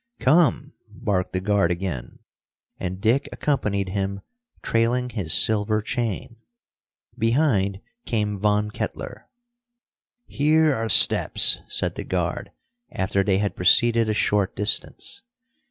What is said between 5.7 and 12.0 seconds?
chain. Behind came Von Kettler. "Here are steps!" said